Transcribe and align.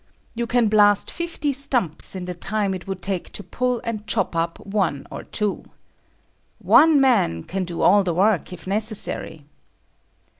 You 0.33 0.47
can 0.47 0.67
blast 0.67 1.11
fifty 1.11 1.53
stumps 1.53 2.15
in 2.15 2.25
the 2.25 2.33
time 2.33 2.73
it 2.73 2.87
would 2.87 3.03
take 3.03 3.31
to 3.33 3.43
pull 3.43 3.79
and 3.83 4.07
chop 4.07 4.35
up 4.35 4.59
one 4.65 5.05
or 5.11 5.23
two. 5.23 5.63
One 6.57 6.99
man 6.99 7.43
can 7.43 7.65
do 7.65 7.83
all 7.83 8.03
the 8.03 8.15
work, 8.15 8.51
if 8.51 8.65
necessary. 8.65 9.45